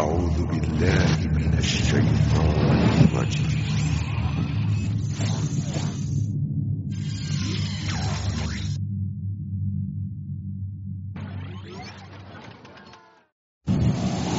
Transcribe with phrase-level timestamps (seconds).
[0.00, 3.60] أعوذ بالله من الشيطان الرجيم.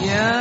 [0.01, 0.33] يا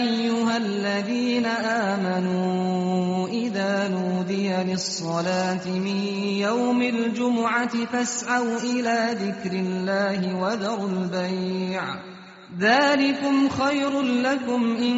[0.00, 1.46] أيها الذين
[1.92, 5.98] آمنوا إذا نودي للصلاة من
[6.40, 12.11] يوم الجمعة فاسعوا إلى ذكر الله وذروا البيع.
[12.58, 14.96] ذلكم خير لكم إن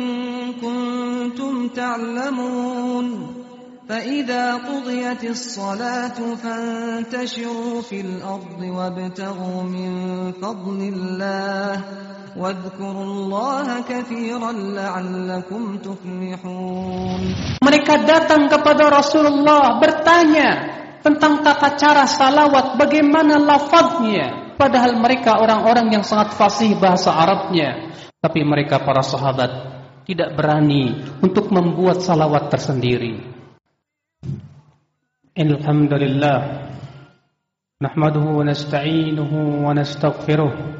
[0.58, 3.34] كنتم تعلمون
[3.88, 9.92] فإذا قضيت الصلاة فانتشروا في الأرض وابتغوا من
[10.32, 11.82] فضل الله
[12.36, 17.22] واذكروا الله كثيرا لعلكم تفلحون
[17.64, 20.50] Mereka datang kepada Rasulullah bertanya
[21.00, 24.43] tentang tata cara salawat, bagaimana lafadznya.
[24.63, 27.91] Padahal mereka orang-orang yang sangat fasih bahasa Arabnya.
[28.19, 29.51] Tapi mereka para sahabat
[30.03, 33.23] tidak berani untuk membuat salawat tersendiri.
[35.39, 36.39] Alhamdulillah.
[37.79, 40.79] Nahmaduhu wa nasta'inuhu wa nastaghfiruh.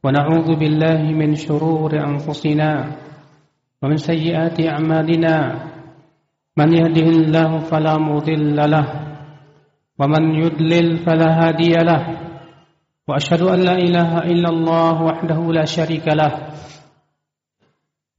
[0.00, 2.70] ونعوذ بالله من شرور أنفسنا
[3.84, 5.34] ومن سيئات أعمالنا
[6.56, 8.86] من يهده الله فلا مضل له
[10.00, 12.02] ومن يضلل فلا هادي له
[13.07, 16.33] وأشهد أن لا إله إلا الله وحده لا شريك له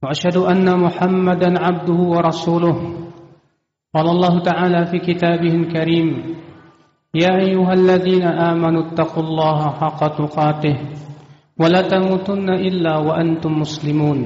[0.03, 2.77] وأشهد أن محمدا عبده ورسوله.
[3.95, 6.07] قال الله تعالى في كتابه الكريم
[7.15, 10.77] يا أيها الذين آمنوا اتقوا الله حق تقاته
[11.59, 14.19] ولا تموتن إلا وأنتم مسلمون.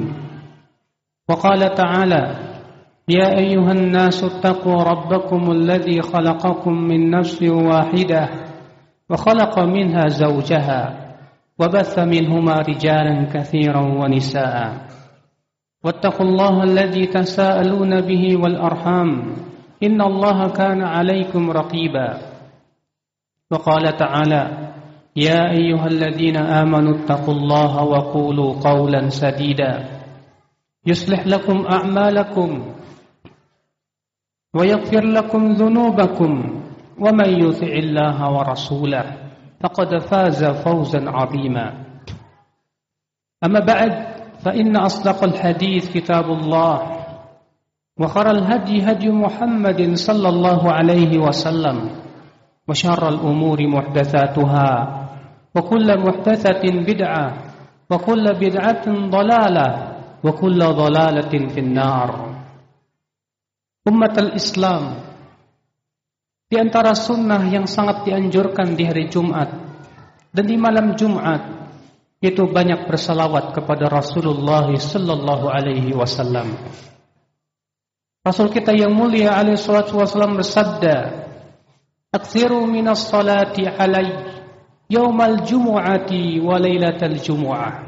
[1.29, 2.23] وقال تعالى
[3.09, 8.50] يا أيها الناس اتقوا ربكم الذي خلقكم من نفس واحدة
[9.11, 10.81] وخلق منها زوجها
[11.59, 14.87] وبث منهما رجالا كثيرا ونساء.
[15.83, 19.09] واتقوا الله الذي تساءلون به والأرحام.
[19.83, 22.17] إن الله كان عليكم رقيبا.
[23.51, 24.73] وقال تعالى
[25.15, 29.99] يا أيها الذين آمنوا اتقوا الله وقولوا قولا سديدا.
[30.85, 32.73] يصلح لكم أعمالكم
[34.55, 36.60] ويغفر لكم ذنوبكم.
[36.99, 39.05] ومن يطع الله ورسوله
[39.61, 41.67] فقد فاز فوزا عظيما.
[43.45, 43.93] أما بعد
[44.41, 46.75] فإن أصدق الحديث كتاب الله
[47.99, 51.77] وخر الهدي هدي محمد صلى الله عليه وسلم
[52.67, 54.69] وشر الأمور محدثاتها
[55.55, 57.25] وكل محدثة بدعة
[57.91, 59.67] وكل بدعة ضلالة
[60.23, 62.09] وكل ضلالة في النار.
[63.81, 65.10] Umat al-Islam
[66.51, 69.47] Di antara sunnah yang sangat dianjurkan di hari Jumat
[70.35, 71.71] Dan di malam Jumat
[72.19, 76.51] Yaitu banyak bersalawat kepada Rasulullah Sallallahu alaihi wasallam
[78.21, 81.23] Rasul kita yang mulia alaihi salatu wasallam bersabda
[82.11, 84.41] Aksiru minas salati alaihi
[84.91, 87.87] yaumal jumu'ati wa lailatal jumu'ah.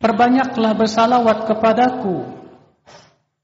[0.00, 2.24] Perbanyaklah bersalawat kepadaku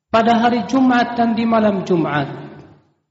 [0.08, 2.43] pada hari Jumat dan di malam Jumat.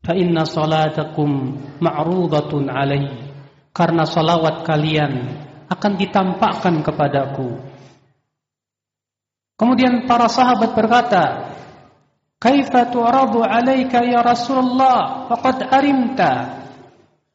[0.03, 3.31] Fa inna salatakum ma'rudatun alai.
[3.73, 5.13] Karena salawat kalian
[5.71, 7.57] akan ditampakkan kepadaku.
[9.57, 11.55] Kemudian para sahabat berkata,
[12.37, 16.63] Kaifa tu'radu alaika ya Rasulullah faqad arimta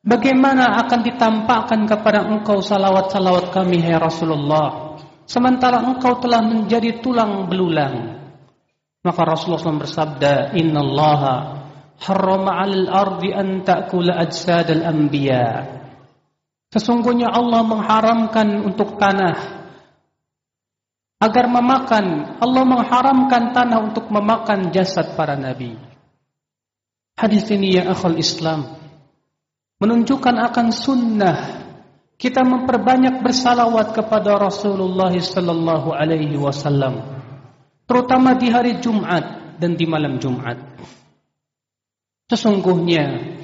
[0.08, 4.96] Bagaimana akan ditampakkan kepada engkau salawat-salawat kami, hai Rasulullah,
[5.26, 8.16] sementara engkau telah menjadi tulang belulang.
[9.02, 11.20] Maka Rasulullah SAW bersabda, Inna Allah
[11.98, 15.78] harrama al ardi an ta'kula ajsad al-anbiya.
[16.68, 19.36] Sesungguhnya Allah mengharamkan untuk tanah
[21.18, 25.74] agar memakan, Allah mengharamkan tanah untuk memakan jasad para nabi.
[27.18, 28.78] Hadis ini ya akhul Islam
[29.78, 31.38] menunjukkan akan sunnah
[32.18, 36.98] kita memperbanyak bersalawat kepada Rasulullah sallallahu alaihi wasallam
[37.86, 40.58] terutama di hari Jumat dan di malam Jumat
[42.28, 43.36] sesungguhnya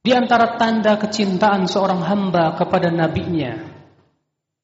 [0.00, 3.68] di antara tanda kecintaan seorang hamba kepada nabinya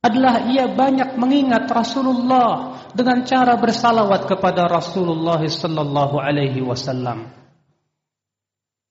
[0.05, 7.37] adalah ia banyak mengingat Rasulullah dengan cara bersalawat kepada Rasulullah sallallahu alaihi wasallam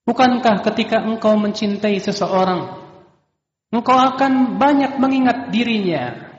[0.06, 2.78] Bukankah ketika engkau mencintai seseorang,
[3.74, 6.30] engkau akan banyak mengingat dirinya?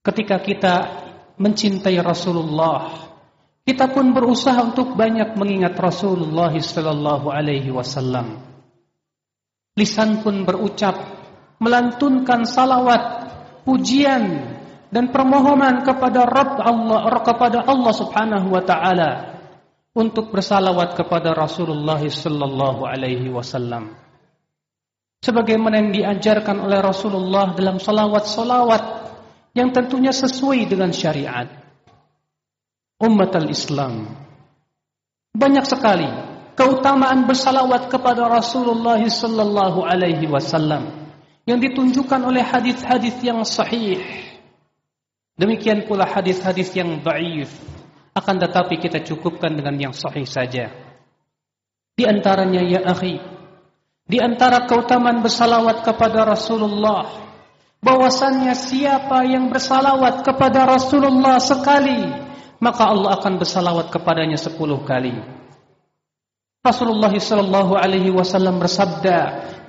[0.00, 0.74] Ketika kita
[1.36, 3.07] mencintai Rasulullah,
[3.68, 8.40] kita pun berusaha untuk banyak mengingat Rasulullah sallallahu alaihi wasallam.
[9.76, 10.96] Lisan pun berucap,
[11.60, 13.28] melantunkan salawat,
[13.68, 14.56] pujian
[14.88, 19.36] dan permohonan kepada Rabb Allah kepada Allah Subhanahu wa taala
[19.92, 23.92] untuk bersalawat kepada Rasulullah sallallahu alaihi wasallam.
[25.20, 28.82] Sebagaimana yang diajarkan oleh Rasulullah dalam salawat-salawat
[29.52, 31.67] yang tentunya sesuai dengan syariat.
[32.98, 34.10] Umat al-Islam
[35.38, 36.10] banyak sekali
[36.58, 40.90] keutamaan bersalawat kepada Rasulullah sallallahu alaihi wasallam
[41.46, 44.02] yang ditunjukkan oleh hadis-hadis yang sahih.
[45.38, 47.54] Demikian pula hadis-hadis yang dhaif
[48.18, 50.74] akan tetapi kita cukupkan dengan yang sahih saja.
[51.94, 53.22] Di antaranya ya akhi,
[54.02, 57.06] di antara keutamaan bersalawat kepada Rasulullah,
[57.78, 62.27] bahwasannya siapa yang bersalawat kepada Rasulullah sekali,
[62.58, 65.38] maka Allah akan bersalawat kepadanya sepuluh kali.
[66.58, 69.18] Rasulullah sallallahu alaihi wasallam bersabda,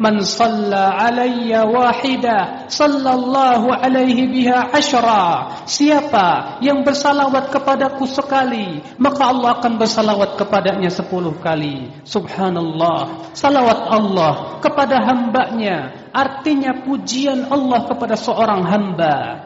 [0.01, 9.61] "Man shalla alayya wahida, sallallahu alaihi biha ashra." Siapa yang bersalawat kepadaku sekali, maka Allah
[9.61, 11.93] akan bersalawat kepadanya sepuluh kali.
[12.09, 13.31] Subhanallah.
[13.37, 19.45] Salawat Allah kepada hambanya artinya pujian Allah kepada seorang hamba.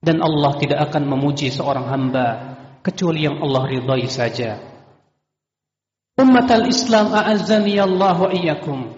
[0.00, 4.60] Dan Allah tidak akan memuji seorang hamba kecuali yang Allah ridhai saja.
[6.20, 8.92] Umat al-Islam a'azzani Allah wa iyyakum.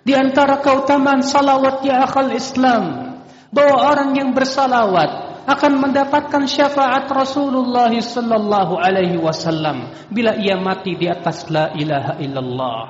[0.00, 3.12] Di antara keutamaan salawat ya akhal Islam
[3.52, 11.10] bahwa orang yang bersalawat akan mendapatkan syafaat Rasulullah sallallahu alaihi wasallam bila ia mati di
[11.10, 12.80] atas la ilaha illallah.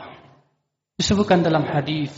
[0.94, 2.12] Disebutkan dalam hadis,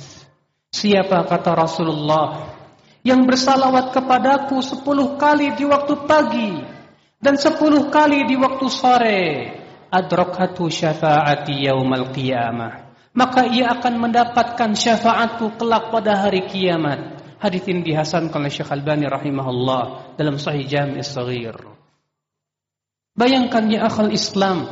[0.69, 2.53] siapa kata Rasulullah
[3.01, 6.74] yang bersalawat kepadaku sepuluh kali di waktu pagi
[7.25, 9.25] dan sepuluh kali di waktu sore
[9.89, 12.93] adrakatu syafaati yaumal qiyamah.
[13.17, 17.25] Maka ia akan mendapatkan syafaatku kelak pada hari kiamat.
[17.41, 21.57] Hadis ini dihasankan oleh Syekh Albani rahimahullah dalam Sahih Jami' As-Saghir.
[23.15, 24.67] Bayangkan ya akhal Islam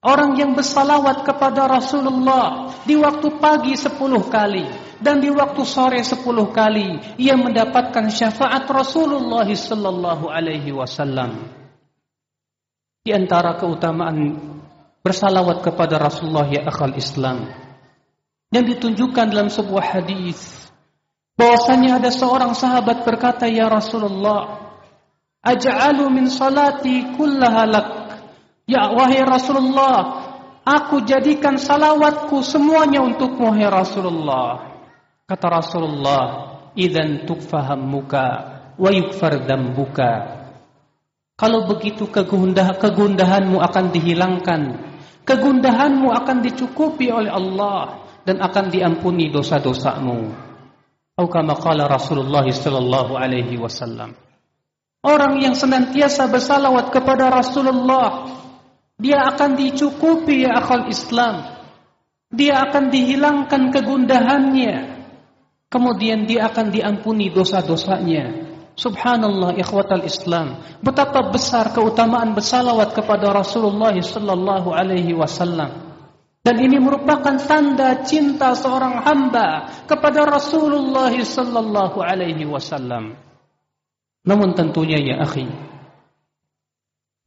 [0.00, 4.64] orang yang bersalawat kepada Rasulullah di waktu pagi sepuluh kali
[4.98, 11.59] dan di waktu sore sepuluh kali ia mendapatkan syafaat Rasulullah sallallahu alaihi wasallam
[13.00, 14.36] di antara keutamaan
[15.00, 17.48] bersalawat kepada Rasulullah ya akal Islam
[18.52, 20.68] yang ditunjukkan dalam sebuah hadis
[21.40, 24.68] bahwasanya ada seorang sahabat berkata ya Rasulullah
[25.40, 27.88] aj'alu min salati kullaha lak.
[28.68, 29.98] Ya wahai Rasulullah
[30.62, 34.76] aku jadikan salawatku semuanya untuk wahai Rasulullah.
[35.24, 36.24] Kata Rasulullah
[36.76, 38.26] idzan tukfaham muka
[38.76, 40.39] wa yukfar dambuka
[41.40, 44.76] Kalau begitu kegundah, kegundahanmu akan dihilangkan.
[45.24, 50.36] Kegundahanmu akan dicukupi oleh Allah dan akan diampuni dosa-dosamu.
[51.16, 51.32] Atau
[51.88, 54.12] Rasulullah sallallahu alaihi wasallam.
[55.00, 58.36] Orang yang senantiasa bersalawat kepada Rasulullah,
[59.00, 61.56] dia akan dicukupi ya akal Islam.
[62.28, 64.76] Dia akan dihilangkan kegundahannya.
[65.72, 68.49] Kemudian dia akan diampuni dosa-dosanya.
[68.80, 75.92] Subhanallah ikhwatal Islam, betapa besar keutamaan bersalawat kepada Rasulullah sallallahu alaihi wasallam.
[76.40, 83.20] Dan ini merupakan tanda cinta seorang hamba kepada Rasulullah sallallahu alaihi wasallam.
[84.24, 85.44] Namun tentunya ya akhi,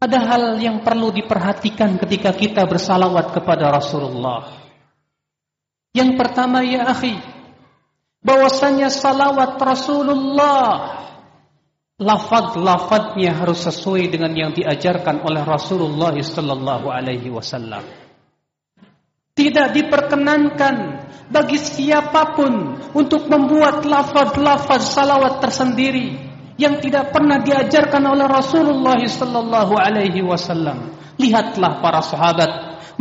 [0.01, 4.57] ada hal yang perlu diperhatikan ketika kita bersalawat kepada Rasulullah.
[5.93, 7.13] Yang pertama ya akhi,
[8.25, 11.03] bahwasanya salawat Rasulullah
[12.03, 17.81] lafaz-lafaznya harus sesuai dengan yang diajarkan oleh Rasulullah sallallahu alaihi wasallam.
[19.33, 20.75] Tidak diperkenankan
[21.33, 26.13] bagi siapa pun untuk membuat lafaz-lafaz salawat tersendiri
[26.61, 30.93] yang tidak pernah diajarkan oleh Rasulullah sallallahu alaihi wasallam.
[31.17, 32.51] Lihatlah para sahabat,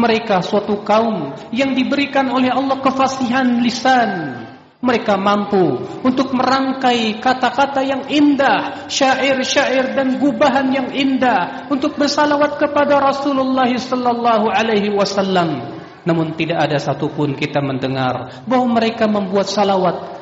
[0.01, 4.41] mereka suatu kaum yang diberikan oleh Allah kefasihan lisan,
[4.83, 12.99] mereka mampu untuk merangkai kata-kata yang indah, syair-syair dan gubahan yang indah untuk bersalawat kepada
[12.99, 15.79] Rasulullah sallallahu alaihi wasallam.
[16.03, 20.19] Namun tidak ada satupun kita mendengar bahwa mereka membuat salawat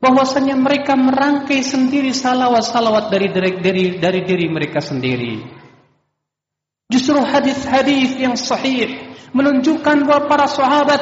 [0.00, 5.44] bahwasanya mereka merangkai sendiri salawat-salawat dari, dari dari dari diri mereka sendiri.
[6.88, 11.00] Justru hadis-hadis yang sahih menunjukkan bahwa para sahabat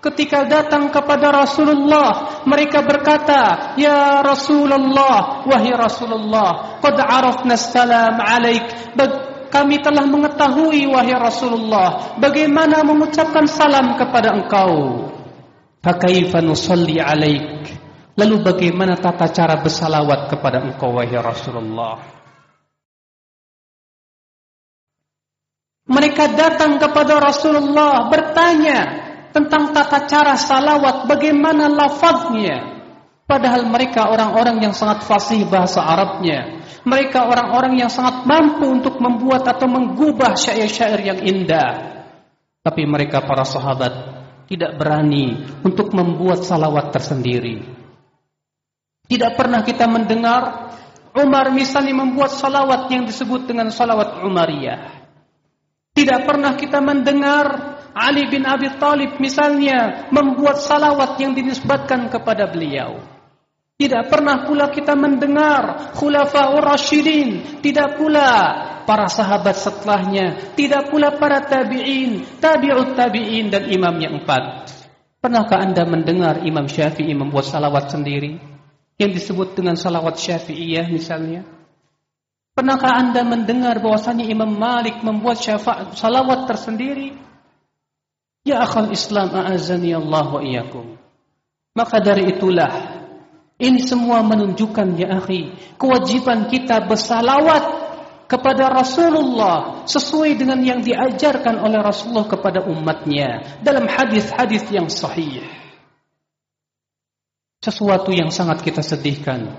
[0.00, 8.96] Ketika datang kepada Rasulullah, mereka berkata, "Ya Rasulullah, wahai Rasulullah, qad arafna salam alaik."
[9.50, 15.04] Kami telah mengetahui wahai Rasulullah bagaimana mengucapkan salam kepada engkau.
[15.84, 17.68] Fakaifa nusalli alaik?
[18.14, 21.98] Lalu bagaimana tata cara bersalawat kepada engkau wahai Rasulullah?
[25.90, 32.82] Mereka datang kepada Rasulullah bertanya tentang tata cara salawat, bagaimana lafaznya.
[33.30, 36.66] Padahal mereka orang-orang yang sangat fasih bahasa Arabnya.
[36.82, 42.02] Mereka orang-orang yang sangat mampu untuk membuat atau menggubah syair-syair yang indah.
[42.60, 43.92] Tapi mereka para sahabat
[44.50, 47.62] tidak berani untuk membuat salawat tersendiri.
[49.06, 50.74] Tidak pernah kita mendengar
[51.14, 55.06] Umar misalnya membuat salawat yang disebut dengan salawat Umariyah.
[55.90, 63.02] Tidak pernah kita mendengar Ali bin Abi Thalib misalnya membuat salawat yang dinisbatkan kepada beliau.
[63.80, 68.28] Tidak pernah pula kita mendengar khulafaur rasyidin, tidak pula
[68.84, 74.68] para sahabat setelahnya, tidak pula para tabi'in, tabi'ut tabi'in dan imam yang empat.
[75.20, 78.40] Pernahkah Anda mendengar Imam Syafi'i membuat salawat sendiri?
[78.96, 81.44] Yang disebut dengan salawat Syafi'iyah misalnya?
[82.56, 85.40] Pernahkah Anda mendengar bahwasanya Imam Malik membuat
[85.96, 87.29] salawat tersendiri?
[88.46, 90.96] Ya akhal Islam a'azani Allah wa iyyakum.
[91.76, 93.00] Maka dari itulah
[93.60, 97.92] ini semua menunjukkan ya akhi, kewajiban kita bersalawat
[98.24, 105.44] kepada Rasulullah sesuai dengan yang diajarkan oleh Rasulullah kepada umatnya dalam hadis-hadis yang sahih.
[107.60, 109.52] Sesuatu yang sangat kita sedihkan.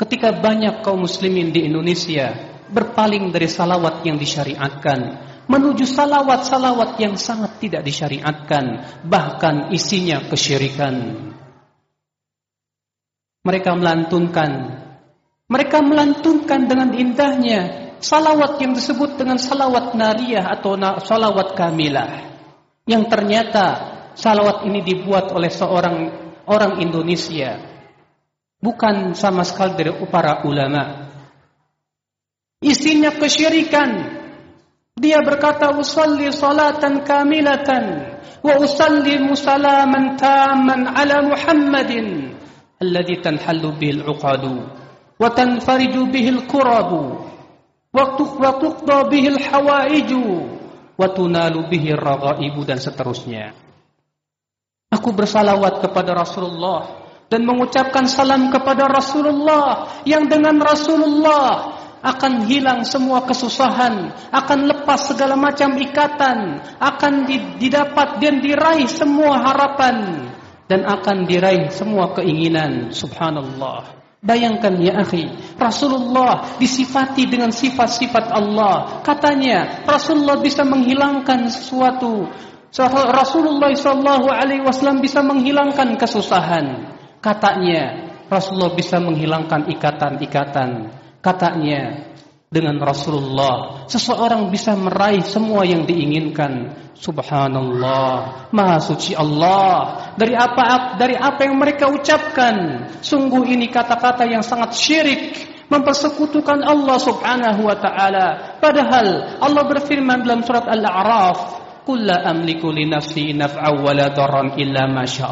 [0.00, 2.32] Ketika banyak kaum muslimin di Indonesia
[2.72, 10.94] berpaling dari salawat yang disyariatkan menuju salawat-salawat yang sangat tidak disyariatkan, bahkan isinya kesyirikan.
[13.42, 14.50] Mereka melantunkan.
[15.50, 22.32] Mereka melantunkan dengan indahnya salawat yang disebut dengan salawat nariyah atau salawat kamilah.
[22.86, 23.66] Yang ternyata
[24.14, 25.96] salawat ini dibuat oleh seorang
[26.46, 27.58] orang Indonesia.
[28.62, 31.10] Bukan sama sekali dari para ulama.
[32.62, 34.21] Isinya kesyirikan
[35.02, 42.38] dia berkata usalli salatan kamilatan wa usalli musalaman tamman ala Muhammadin
[42.78, 44.62] alladhi tanhallu bihil uqadu
[45.18, 47.18] wa tanfariju bihil kurabu
[47.90, 48.14] wa
[48.54, 50.22] tuqda bihil hawaiju
[50.94, 53.58] wa tunalu bihil ragaibu dan seterusnya.
[54.86, 63.22] Aku bersalawat kepada Rasulullah dan mengucapkan salam kepada Rasulullah yang dengan Rasulullah akan hilang semua
[63.22, 67.12] kesusahan, akan lepas segala macam ikatan, akan
[67.62, 70.26] didapat dan diraih semua harapan
[70.66, 72.90] dan akan diraih semua keinginan.
[72.90, 74.02] Subhanallah.
[74.22, 75.26] Bayangkan ya akhi
[75.58, 79.02] Rasulullah disifati dengan sifat-sifat Allah.
[79.02, 82.30] Katanya Rasulullah bisa menghilangkan sesuatu.
[83.10, 86.94] Rasulullah sallallahu alaihi wasallam bisa menghilangkan kesusahan.
[87.18, 92.12] Katanya Rasulullah bisa menghilangkan ikatan-ikatan katanya
[92.52, 96.84] dengan Rasulullah seseorang bisa meraih semua yang diinginkan.
[96.92, 100.12] Subhanallah maha suci Allah.
[100.14, 102.86] Dari apa dari apa yang mereka ucapkan?
[103.00, 105.22] Sungguh ini kata-kata yang sangat syirik.
[105.72, 108.60] Mempersekutukan Allah subhanahu wa ta'ala.
[108.60, 114.12] Padahal Allah berfirman dalam surat Al-A'raf qul la amliku li nafsi naf'a wa la
[114.60, 114.82] illa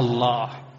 [0.01, 0.70] Allah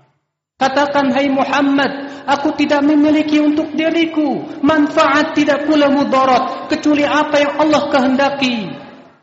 [0.62, 7.53] Katakan hai Muhammad, aku tidak memiliki untuk diriku manfaat tidak pula mudarat kecuali apa yang
[7.65, 8.70] Allah kehendaki.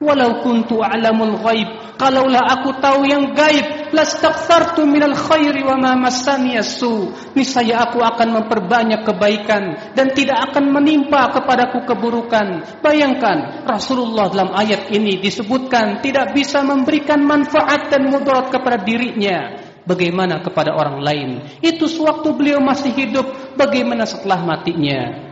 [0.02, 6.58] Walau kuntu a'lamul ghaib, kalaulah aku tahu yang gaib, lastaghfartu minal khairi wa ma massani
[6.62, 7.14] su.
[7.38, 12.78] Niscaya aku akan memperbanyak kebaikan dan tidak akan menimpa kepadaku keburukan.
[12.82, 20.44] Bayangkan, Rasulullah dalam ayat ini disebutkan tidak bisa memberikan manfaat dan mudarat kepada dirinya bagaimana
[20.44, 21.30] kepada orang lain.
[21.64, 25.24] Itu sewaktu beliau masih hidup, bagaimana setelah matinya.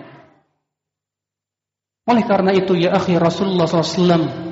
[2.09, 4.47] Oleh karena itu ya akhi Rasulullah SAW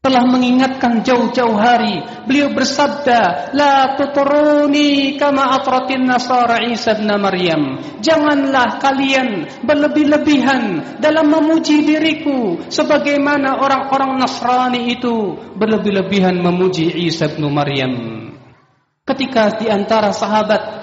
[0.00, 2.00] telah mengingatkan jauh-jauh hari.
[2.24, 7.76] Beliau bersabda, La tuturuni kama atratin nasara Isa bin Maryam.
[8.00, 12.64] Janganlah kalian berlebih-lebihan dalam memuji diriku.
[12.72, 18.29] Sebagaimana orang-orang Nasrani itu berlebih-lebihan memuji Isa bin Maryam.
[19.10, 20.80] Ketika di antara sahabat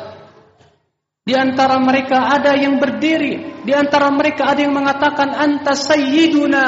[1.27, 6.67] di antara mereka ada yang berdiri, di antara mereka ada yang mengatakan anta sayyiduna.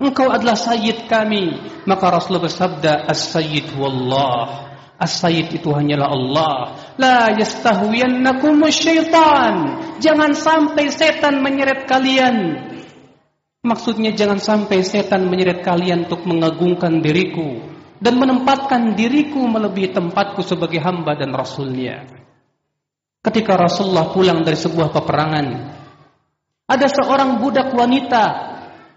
[0.00, 1.56] Engkau adalah sayyid kami.
[1.84, 4.64] Maka Rasulullah bersabda, "As-sayyid wallah."
[4.96, 6.56] As-sayyid itu hanyalah Allah.
[6.96, 9.76] La yastahwiyannakum syaitan.
[10.00, 12.36] Jangan sampai setan menyeret kalian.
[13.60, 20.80] Maksudnya jangan sampai setan menyeret kalian untuk mengagungkan diriku dan menempatkan diriku melebihi tempatku sebagai
[20.82, 22.04] hamba dan rasulnya.
[23.24, 25.46] Ketika Rasulullah pulang dari sebuah peperangan,
[26.66, 28.24] ada seorang budak wanita,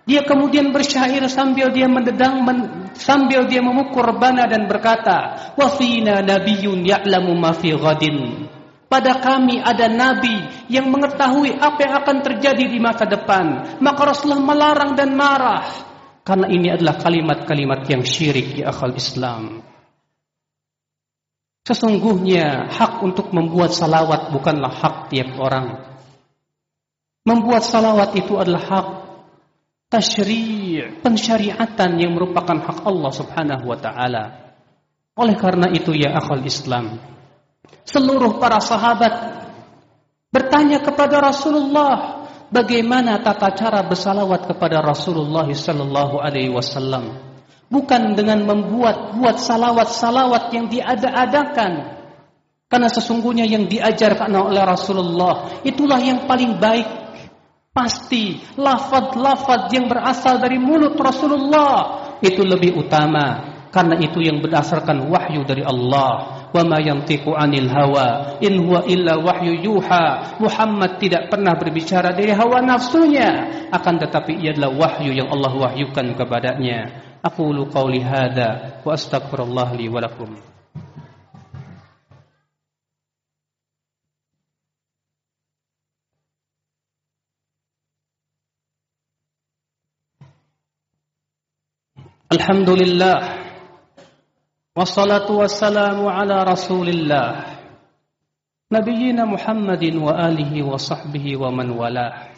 [0.10, 2.58] dia kemudian bersyair sambil dia mendedang men,
[2.98, 8.50] sambil dia memukul rebana dan berkata, "Wa fina nabiyyun ya'lamu ma fi ghadin."
[8.90, 13.78] Pada kami ada nabi yang mengetahui apa yang akan terjadi di masa depan.
[13.78, 15.89] Maka Rasulullah melarang dan marah.
[16.30, 19.66] Karena ini adalah kalimat-kalimat yang syirik di akal Islam.
[21.66, 25.90] Sesungguhnya hak untuk membuat salawat bukanlah hak tiap orang.
[27.26, 28.88] Membuat salawat itu adalah hak
[29.90, 34.54] tasyri' pensyariatan yang merupakan hak Allah Subhanahu wa taala.
[35.18, 37.02] Oleh karena itu ya akal Islam,
[37.90, 39.34] seluruh para sahabat
[40.30, 42.19] bertanya kepada Rasulullah
[42.54, 47.18] bagaimana tata cara bersalawat kepada Rasulullah sallallahu alaihi wasallam?
[47.70, 52.02] Bukan dengan membuat buat salawat-salawat yang diada-adakan.
[52.70, 56.90] Karena sesungguhnya yang diajarkan oleh Rasulullah itulah yang paling baik.
[57.70, 63.58] Pasti lafaz-lafaz yang berasal dari mulut Rasulullah itu lebih utama.
[63.70, 68.40] Karena itu yang berdasarkan wahyu dari Allah wa ma yantiqu anil hawa.
[68.42, 70.38] In huwa illa wahyu yuha.
[70.42, 73.68] Muhammad tidak pernah berbicara dari hawa nafsunya.
[73.70, 77.06] Akan tetapi ia adalah wahyu yang Allah wahyukan kepadanya.
[77.20, 80.32] Aqulu qawli hadza wa astaghfirullah li wa lakum.
[92.30, 93.49] Alhamdulillah
[94.80, 97.28] والصلاة والسلام على رسول الله.
[98.72, 102.32] نبينا محمد وآله وصحبه ومن والاه.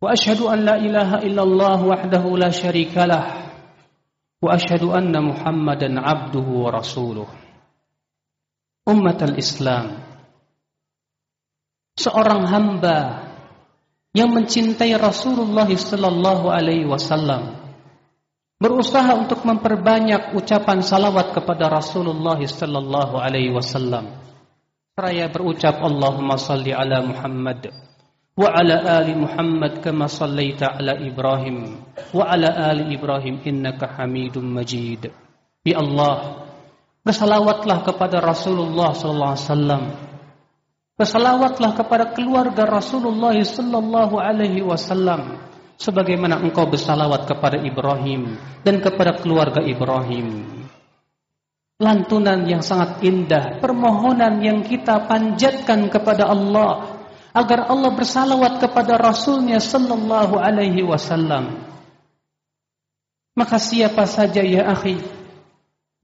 [0.00, 3.52] وأشهد أن لا إله إلا الله وحده لا شريك له.
[4.40, 7.28] وأشهد أن محمدا عبده ورسوله.
[8.88, 9.86] أمة الإسلام.
[12.00, 13.28] Seorang hamba
[14.16, 17.59] yang mencintai Rasulullah sallallahu alaihi wasallam.
[18.60, 24.20] Berusaha untuk memperbanyak ucapan salawat kepada Rasulullah sallallahu alaihi wasallam.
[24.92, 27.72] Seraya berucap Allahumma salli ala Muhammad
[28.36, 35.08] wa ala ali Muhammad kama sallaita ala Ibrahim wa ala ali Ibrahim innaka Hamidum Majid.
[35.64, 36.44] Ya Allah,
[37.00, 39.82] bersalawatlah kepada Rasulullah sallallahu alaihi wasallam.
[41.00, 45.48] Bersalawatlah kepada keluarga Rasulullah sallallahu alaihi wasallam
[45.80, 50.60] sebagaimana engkau bersalawat kepada Ibrahim dan kepada keluarga Ibrahim.
[51.80, 57.00] Lantunan yang sangat indah, permohonan yang kita panjatkan kepada Allah
[57.32, 61.56] agar Allah bersalawat kepada Rasulnya Sallallahu Alaihi Wasallam.
[63.32, 65.00] Maka siapa saja ya akhi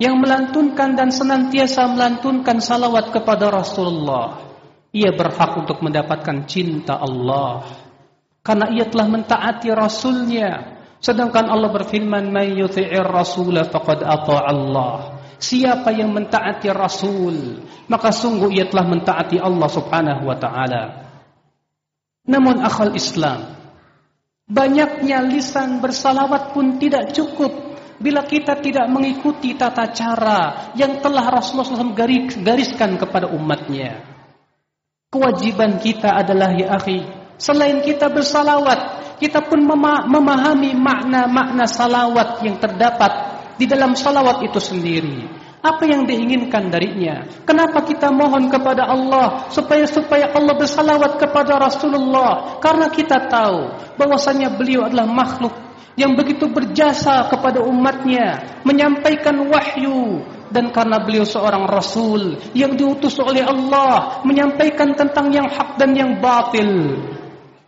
[0.01, 4.41] yang melantunkan dan senantiasa melantunkan salawat kepada Rasulullah,
[4.97, 7.76] ia berhak untuk mendapatkan cinta Allah
[8.47, 10.79] karena ia telah mentaati rasulnya.
[11.03, 15.19] Sedangkan Allah berfirman may yuti'ir rasula faqad Allah.
[15.37, 20.85] Siapa yang mentaati rasul maka sungguh ia telah mentaati Allah Subhanahu wa taala.
[22.31, 23.59] Namun akal Islam
[24.47, 27.51] banyaknya lisan bersalawat pun tidak cukup
[27.99, 31.97] bila kita tidak mengikuti tata cara yang telah Rasulullah SAW
[32.45, 34.07] gariskan kepada umatnya.
[35.11, 39.61] Kewajiban kita adalah ya akhi Selain kita bersalawat, kita pun
[40.09, 43.13] memahami makna-makna salawat yang terdapat
[43.57, 45.29] di dalam salawat itu sendiri.
[45.61, 47.27] Apa yang diinginkan darinya?
[47.43, 52.61] Kenapa kita mohon kepada Allah supaya supaya Allah bersalawat kepada Rasulullah?
[52.63, 55.53] Karena kita tahu bahwasanya beliau adalah makhluk
[55.97, 60.23] yang begitu berjasa kepada umatnya, menyampaikan wahyu,
[60.53, 66.23] dan karena beliau seorang rasul yang diutus oleh Allah menyampaikan tentang yang hak dan yang
[66.23, 67.03] batil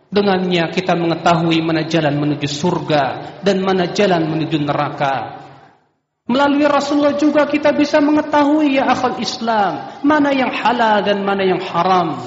[0.09, 3.03] Dengannya kita mengetahui mana jalan menuju surga
[3.45, 5.45] dan mana jalan menuju neraka.
[6.29, 11.61] Melalui Rasulullah juga kita bisa mengetahui ya akal Islam mana yang halal dan mana yang
[11.61, 12.21] haram.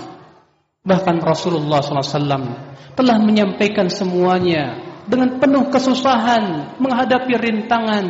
[0.83, 8.07] Bahkan Rasulullah SAW telah menyampaikan semuanya dengan penuh kesusahan menghadapi rintangan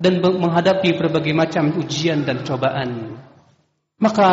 [0.00, 3.20] dan menghadapi berbagai macam ujian dan cobaan.
[4.00, 4.28] Maka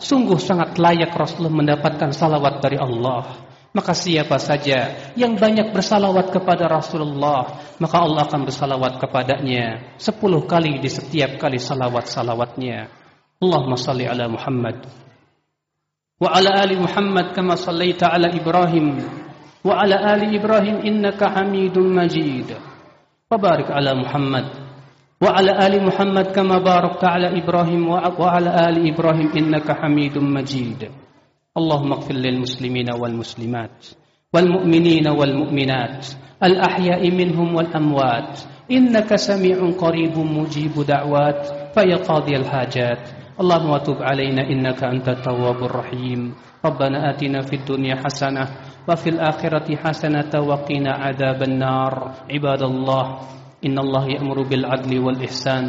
[0.00, 3.49] sungguh sangat layak Rasulullah mendapatkan salawat dari Allah.
[3.70, 10.82] Maka siapa saja yang banyak bersalawat kepada Rasulullah Maka Allah akan bersalawat kepadanya Sepuluh kali
[10.82, 12.90] di setiap kali salawat-salawatnya.
[13.38, 14.90] Allahumma salli ala Muhammad
[16.18, 19.06] Wa ala ali Muhammad kama sallaita ala Ibrahim
[19.62, 22.50] Wa ala ali Ibrahim innaka hamidun majid.
[23.30, 24.50] Wa ala Muhammad
[25.22, 28.02] Wa ala ali Muhammad kama barakta ala Ibrahim Wa
[28.34, 30.90] ala ali Ibrahim innaka hamidun majid
[31.60, 33.78] اللهم اغفر للمسلمين والمسلمات
[34.34, 36.06] والمؤمنين والمؤمنات
[36.40, 38.32] الأحياء منهم والأموات.
[38.70, 41.40] إنك سميع قريب مجيب دعوات
[41.74, 43.02] فيا قاضي الحاجات.
[43.40, 46.20] اللهم وتب علينا إنك أنت التواب الرحيم.
[46.64, 48.44] ربنا آتنا في الدنيا حسنة
[48.88, 51.94] وفي الآخرة حسنة وقنا عذاب النار.
[52.30, 53.04] عباد الله
[53.66, 55.64] إن الله يأمر بالعدل والإحسان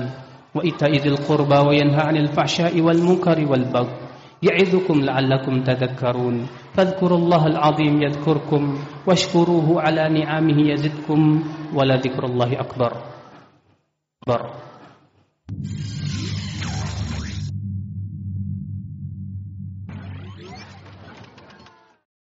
[0.56, 4.01] وإيتاء ذي القربى وينهى عن الفحشاء والمنكر والبغي.
[4.42, 6.48] يعظكم لعلكم تذكرون.
[6.74, 8.78] فاذكروا الله العظيم يذكركم
[9.08, 12.92] واشكروه على نعمه يزدكم ولذكر الله أكبر.
[14.24, 14.42] أكبر.